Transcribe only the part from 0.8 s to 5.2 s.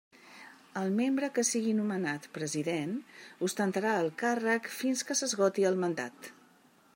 membre que siga nomenat president ostentarà el càrrec fins que